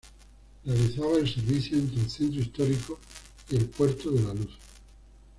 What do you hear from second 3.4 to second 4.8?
y el puerto de La Luz.